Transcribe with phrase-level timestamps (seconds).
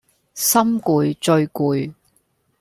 [0.33, 1.93] 心攰最攰